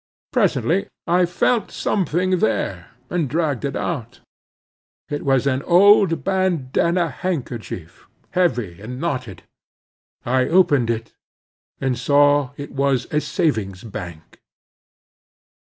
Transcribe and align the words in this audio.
Presently 0.33 0.87
I 1.05 1.27
felt 1.27 1.69
something 1.69 2.39
there, 2.39 2.87
and 3.11 3.29
dragged 3.29 3.63
it 3.63 3.75
out. 3.75 4.19
It 5.09 5.23
was 5.23 5.45
an 5.45 5.61
old 5.61 6.23
bandanna 6.23 7.07
handkerchief, 7.11 8.07
heavy 8.31 8.81
and 8.81 8.99
knotted. 8.99 9.43
I 10.25 10.47
opened 10.47 10.89
it, 10.89 11.13
and 11.79 11.99
saw 11.99 12.49
it 12.57 12.71
was 12.71 13.05
a 13.11 13.21
savings' 13.21 13.83
bank. 13.83 14.41